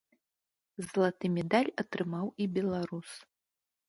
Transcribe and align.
Залаты 0.85 1.25
медаль 1.35 1.69
атрымаў 1.83 2.25
і 2.47 2.47
беларус. 2.57 3.11